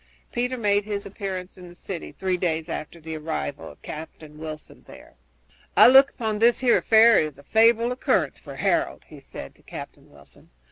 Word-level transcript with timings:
Peter 0.31 0.57
made 0.57 0.83
his 0.83 1.05
appearance 1.05 1.59
in 1.59 1.67
the 1.69 1.75
city 1.75 2.11
three 2.11 2.35
days 2.35 2.69
after 2.69 2.99
the 2.99 3.15
arrival 3.15 3.69
of 3.69 3.81
Captain 3.83 4.39
Wilson 4.39 4.81
there. 4.87 5.13
"I 5.77 5.85
look 5.89 6.09
upon 6.09 6.39
this 6.39 6.57
here 6.57 6.79
affair 6.79 7.19
as 7.19 7.37
a 7.37 7.43
favorable 7.43 7.91
occurrence 7.91 8.39
for 8.39 8.55
Harold," 8.55 9.03
he 9.05 9.19
said 9.19 9.53
to 9.53 9.61
Captain 9.61 10.09
Wilson. 10.09 10.49